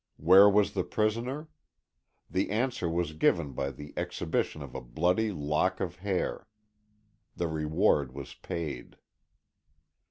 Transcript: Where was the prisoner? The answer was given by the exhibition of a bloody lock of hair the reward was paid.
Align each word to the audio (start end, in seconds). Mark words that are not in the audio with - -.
Where 0.17 0.49
was 0.49 0.73
the 0.73 0.83
prisoner? 0.83 1.47
The 2.27 2.49
answer 2.49 2.89
was 2.89 3.13
given 3.13 3.51
by 3.53 3.69
the 3.69 3.93
exhibition 3.95 4.63
of 4.63 4.73
a 4.73 4.81
bloody 4.81 5.31
lock 5.31 5.79
of 5.79 5.97
hair 5.97 6.47
the 7.35 7.47
reward 7.47 8.11
was 8.15 8.33
paid. 8.33 8.97